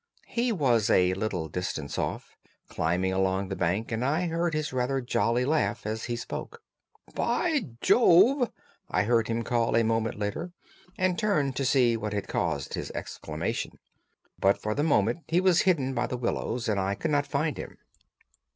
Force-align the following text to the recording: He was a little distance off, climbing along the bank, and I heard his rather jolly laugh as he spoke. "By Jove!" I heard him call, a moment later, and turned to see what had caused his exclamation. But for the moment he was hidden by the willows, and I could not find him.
He 0.29 0.51
was 0.51 0.89
a 0.89 1.13
little 1.13 1.47
distance 1.47 1.95
off, 1.99 2.35
climbing 2.69 3.13
along 3.13 3.49
the 3.49 3.55
bank, 3.55 3.91
and 3.91 4.03
I 4.03 4.25
heard 4.25 4.55
his 4.55 4.73
rather 4.73 4.99
jolly 4.99 5.45
laugh 5.45 5.85
as 5.85 6.05
he 6.05 6.15
spoke. 6.15 6.63
"By 7.13 7.65
Jove!" 7.81 8.51
I 8.89 9.03
heard 9.03 9.27
him 9.27 9.43
call, 9.43 9.75
a 9.75 9.83
moment 9.83 10.17
later, 10.17 10.53
and 10.97 11.19
turned 11.19 11.55
to 11.57 11.65
see 11.65 11.95
what 11.97 12.13
had 12.13 12.27
caused 12.27 12.73
his 12.73 12.89
exclamation. 12.95 13.77
But 14.39 14.59
for 14.59 14.73
the 14.73 14.81
moment 14.81 15.23
he 15.27 15.39
was 15.39 15.61
hidden 15.69 15.93
by 15.93 16.07
the 16.07 16.17
willows, 16.17 16.67
and 16.67 16.79
I 16.79 16.95
could 16.95 17.11
not 17.11 17.27
find 17.27 17.55
him. 17.57 17.77